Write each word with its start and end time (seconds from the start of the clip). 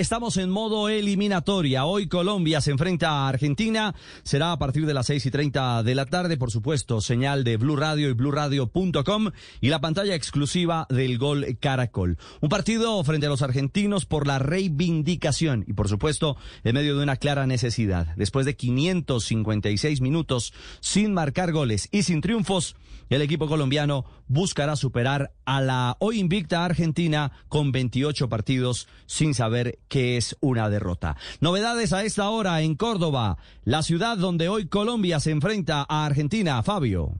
Estamos 0.00 0.38
en 0.38 0.48
modo 0.48 0.88
eliminatoria. 0.88 1.84
Hoy 1.84 2.08
Colombia 2.08 2.62
se 2.62 2.70
enfrenta 2.70 3.10
a 3.10 3.28
Argentina. 3.28 3.94
Será 4.22 4.50
a 4.52 4.58
partir 4.58 4.86
de 4.86 4.94
las 4.94 5.04
seis 5.04 5.26
y 5.26 5.30
treinta 5.30 5.82
de 5.82 5.94
la 5.94 6.06
tarde, 6.06 6.38
por 6.38 6.50
supuesto, 6.50 7.02
señal 7.02 7.44
de 7.44 7.58
Blue 7.58 7.76
Radio 7.76 8.08
y 8.08 8.14
BlueRadio.com 8.14 9.30
y 9.60 9.68
la 9.68 9.82
pantalla 9.82 10.14
exclusiva 10.14 10.86
del 10.88 11.18
Gol 11.18 11.58
Caracol. 11.60 12.16
Un 12.40 12.48
partido 12.48 13.04
frente 13.04 13.26
a 13.26 13.28
los 13.28 13.42
argentinos 13.42 14.06
por 14.06 14.26
la 14.26 14.38
reivindicación 14.38 15.66
y, 15.68 15.74
por 15.74 15.90
supuesto, 15.90 16.38
en 16.64 16.76
medio 16.76 16.96
de 16.96 17.02
una 17.02 17.16
clara 17.16 17.46
necesidad. 17.46 18.06
Después 18.16 18.46
de 18.46 18.56
556 18.56 20.00
minutos 20.00 20.54
sin 20.80 21.12
marcar 21.12 21.52
goles 21.52 21.90
y 21.92 22.04
sin 22.04 22.22
triunfos, 22.22 22.74
el 23.10 23.22
equipo 23.22 23.48
colombiano 23.48 24.04
buscará 24.28 24.76
superar 24.76 25.32
a 25.44 25.60
la 25.60 25.96
hoy 25.98 26.20
invicta 26.20 26.64
Argentina 26.64 27.32
con 27.48 27.72
28 27.72 28.28
partidos 28.28 28.86
sin 29.06 29.34
saber 29.34 29.80
qué 29.90 30.16
es 30.16 30.36
una 30.40 30.70
derrota. 30.70 31.16
Novedades 31.40 31.92
a 31.92 32.04
esta 32.04 32.30
hora 32.30 32.62
en 32.62 32.76
Córdoba, 32.76 33.36
la 33.64 33.82
ciudad 33.82 34.16
donde 34.16 34.48
hoy 34.48 34.68
Colombia 34.68 35.20
se 35.20 35.32
enfrenta 35.32 35.84
a 35.86 36.06
Argentina. 36.06 36.62
Fabio. 36.62 37.18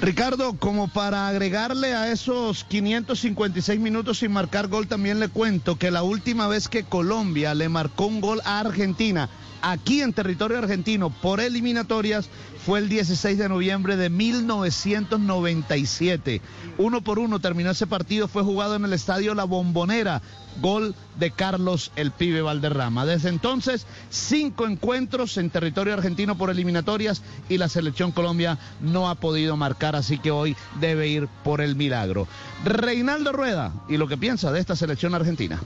Ricardo, 0.00 0.56
como 0.56 0.86
para 0.86 1.26
agregarle 1.26 1.92
a 1.92 2.12
esos 2.12 2.62
556 2.64 3.80
minutos 3.80 4.18
sin 4.18 4.30
marcar 4.30 4.68
gol, 4.68 4.86
también 4.86 5.18
le 5.18 5.28
cuento 5.28 5.76
que 5.76 5.90
la 5.90 6.04
última 6.04 6.46
vez 6.46 6.68
que 6.68 6.84
Colombia 6.84 7.52
le 7.54 7.68
marcó 7.68 8.06
un 8.06 8.20
gol 8.20 8.40
a 8.44 8.60
Argentina 8.60 9.28
aquí 9.62 10.02
en 10.02 10.12
territorio 10.12 10.58
argentino 10.58 11.08
por 11.10 11.40
eliminatorias 11.40 12.28
fue 12.64 12.78
el 12.80 12.88
16 12.88 13.38
de 13.38 13.48
noviembre 13.48 13.96
de 13.96 14.10
1997. 14.10 16.40
Uno 16.76 17.02
por 17.02 17.18
uno 17.18 17.40
terminó 17.40 17.70
ese 17.70 17.86
partido, 17.86 18.28
fue 18.28 18.42
jugado 18.42 18.76
en 18.76 18.84
el 18.84 18.92
estadio 18.92 19.34
La 19.34 19.44
Bombonera, 19.44 20.20
gol 20.60 20.94
de 21.18 21.30
Carlos 21.30 21.92
el 21.96 22.10
Pibe 22.10 22.42
Valderrama. 22.42 23.06
Desde 23.06 23.30
entonces, 23.30 23.86
cinco 24.10 24.66
encuentros 24.66 25.38
en 25.38 25.48
territorio 25.50 25.94
argentino 25.94 26.36
por 26.36 26.50
eliminatorias 26.50 27.22
y 27.48 27.56
la 27.58 27.68
selección 27.68 28.10
Colombia 28.12 28.58
no 28.80 29.08
ha 29.08 29.14
podido 29.14 29.56
así 29.94 30.18
que 30.18 30.30
hoy 30.30 30.56
debe 30.80 31.08
ir 31.08 31.28
por 31.44 31.60
el 31.60 31.76
milagro. 31.76 32.26
Reinaldo 32.64 33.32
Rueda 33.32 33.72
y 33.88 33.96
lo 33.96 34.08
que 34.08 34.16
piensa 34.16 34.52
de 34.52 34.60
esta 34.60 34.76
selección 34.76 35.14
argentina. 35.14 35.60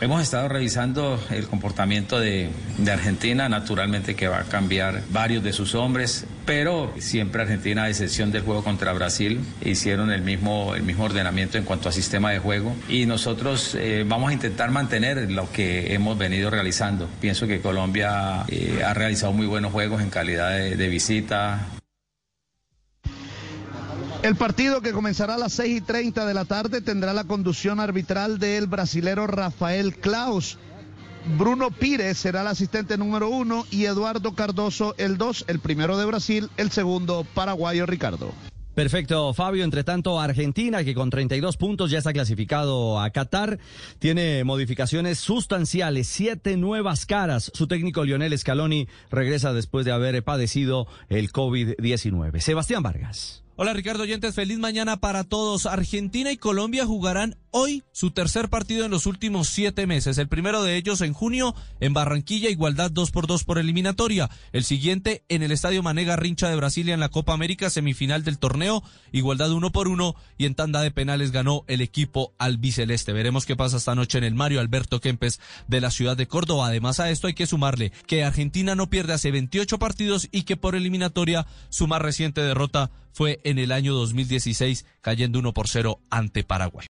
Hemos 0.00 0.22
estado 0.22 0.48
revisando 0.48 1.20
el 1.28 1.46
comportamiento 1.46 2.18
de, 2.18 2.48
de, 2.78 2.90
Argentina, 2.90 3.50
naturalmente 3.50 4.16
que 4.16 4.28
va 4.28 4.38
a 4.38 4.44
cambiar 4.44 5.02
varios 5.10 5.44
de 5.44 5.52
sus 5.52 5.74
hombres, 5.74 6.24
pero 6.46 6.90
siempre 6.98 7.42
Argentina, 7.42 7.82
a 7.82 7.90
excepción 7.90 8.32
del 8.32 8.42
juego 8.42 8.64
contra 8.64 8.94
Brasil, 8.94 9.40
hicieron 9.62 10.10
el 10.10 10.22
mismo, 10.22 10.74
el 10.74 10.84
mismo 10.84 11.04
ordenamiento 11.04 11.58
en 11.58 11.64
cuanto 11.64 11.90
a 11.90 11.92
sistema 11.92 12.30
de 12.30 12.38
juego 12.38 12.74
y 12.88 13.04
nosotros 13.04 13.74
eh, 13.74 14.06
vamos 14.08 14.30
a 14.30 14.32
intentar 14.32 14.70
mantener 14.70 15.30
lo 15.30 15.52
que 15.52 15.92
hemos 15.92 16.16
venido 16.16 16.48
realizando. 16.48 17.06
Pienso 17.20 17.46
que 17.46 17.60
Colombia 17.60 18.46
eh, 18.48 18.82
ha 18.82 18.94
realizado 18.94 19.34
muy 19.34 19.46
buenos 19.46 19.70
juegos 19.70 20.00
en 20.00 20.08
calidad 20.08 20.56
de, 20.56 20.76
de 20.76 20.88
visita, 20.88 21.66
el 24.22 24.36
partido 24.36 24.82
que 24.82 24.92
comenzará 24.92 25.34
a 25.34 25.38
las 25.38 25.54
6 25.54 25.78
y 25.78 25.80
30 25.80 26.26
de 26.26 26.34
la 26.34 26.44
tarde 26.44 26.82
tendrá 26.82 27.14
la 27.14 27.24
conducción 27.24 27.80
arbitral 27.80 28.38
del 28.38 28.66
brasilero 28.66 29.26
Rafael 29.26 29.96
Klaus. 29.96 30.58
Bruno 31.38 31.70
Pires 31.70 32.18
será 32.18 32.42
el 32.42 32.48
asistente 32.48 32.96
número 32.98 33.28
uno 33.28 33.66
y 33.70 33.84
Eduardo 33.84 34.34
Cardoso 34.34 34.94
el 34.98 35.16
dos, 35.18 35.44
el 35.48 35.60
primero 35.60 35.96
de 35.96 36.04
Brasil, 36.04 36.50
el 36.56 36.70
segundo 36.70 37.26
paraguayo 37.34 37.86
Ricardo. 37.86 38.32
Perfecto, 38.74 39.34
Fabio. 39.34 39.64
Entre 39.64 39.84
tanto, 39.84 40.20
Argentina, 40.20 40.84
que 40.84 40.94
con 40.94 41.10
32 41.10 41.56
puntos 41.56 41.90
ya 41.90 41.98
está 41.98 42.12
clasificado 42.12 43.00
a 43.00 43.10
Qatar, 43.10 43.58
tiene 43.98 44.44
modificaciones 44.44 45.18
sustanciales, 45.18 46.08
siete 46.08 46.56
nuevas 46.56 47.04
caras. 47.04 47.50
Su 47.54 47.66
técnico 47.66 48.04
Lionel 48.04 48.38
Scaloni 48.38 48.88
regresa 49.10 49.52
después 49.52 49.84
de 49.84 49.92
haber 49.92 50.22
padecido 50.22 50.86
el 51.08 51.32
COVID-19. 51.32 52.40
Sebastián 52.40 52.82
Vargas. 52.82 53.42
Hola 53.62 53.74
Ricardo 53.74 54.04
Oyentes, 54.04 54.34
feliz 54.34 54.58
mañana 54.58 55.00
para 55.00 55.22
todos. 55.22 55.66
Argentina 55.66 56.32
y 56.32 56.38
Colombia 56.38 56.86
jugarán 56.86 57.36
hoy 57.50 57.82
su 57.92 58.10
tercer 58.10 58.48
partido 58.48 58.84
en 58.84 58.90
los 58.90 59.06
últimos 59.06 59.48
siete 59.48 59.86
meses. 59.86 60.18
El 60.18 60.28
primero 60.28 60.62
de 60.62 60.76
ellos 60.76 61.00
en 61.00 61.12
junio 61.12 61.54
en 61.80 61.92
Barranquilla, 61.92 62.50
igualdad 62.50 62.90
2 62.90 63.10
por 63.10 63.26
2 63.26 63.44
por 63.44 63.58
eliminatoria. 63.58 64.30
El 64.52 64.64
siguiente 64.64 65.24
en 65.28 65.42
el 65.42 65.52
Estadio 65.52 65.82
Manega 65.82 66.16
Rincha 66.16 66.48
de 66.48 66.56
Brasilia 66.56 66.94
en 66.94 67.00
la 67.00 67.08
Copa 67.08 67.32
América, 67.32 67.70
semifinal 67.70 68.24
del 68.24 68.38
torneo, 68.38 68.82
igualdad 69.12 69.52
1 69.52 69.70
por 69.70 69.88
1 69.88 70.14
y 70.38 70.46
en 70.46 70.54
tanda 70.54 70.80
de 70.82 70.90
penales 70.90 71.32
ganó 71.32 71.64
el 71.66 71.80
equipo 71.80 72.32
albiceleste. 72.38 73.12
Veremos 73.12 73.46
qué 73.46 73.56
pasa 73.56 73.76
esta 73.78 73.94
noche 73.94 74.18
en 74.18 74.24
el 74.24 74.34
Mario 74.34 74.60
Alberto 74.60 75.00
Kempes 75.00 75.40
de 75.68 75.80
la 75.80 75.90
ciudad 75.90 76.16
de 76.16 76.26
Córdoba. 76.26 76.68
Además 76.68 77.00
a 77.00 77.10
esto 77.10 77.26
hay 77.26 77.34
que 77.34 77.46
sumarle 77.46 77.92
que 78.06 78.24
Argentina 78.24 78.74
no 78.74 78.88
pierde 78.90 79.14
hace 79.14 79.30
28 79.30 79.78
partidos 79.78 80.28
y 80.30 80.42
que 80.42 80.56
por 80.56 80.74
eliminatoria 80.74 81.46
su 81.68 81.86
más 81.86 82.02
reciente 82.02 82.40
derrota 82.40 82.90
fue 83.12 83.40
en 83.44 83.58
el 83.58 83.72
año 83.72 83.94
2016 83.94 84.86
cayendo 85.00 85.38
1 85.38 85.52
por 85.52 85.68
0 85.68 86.00
ante 86.10 86.44
Paraguay. 86.44 86.78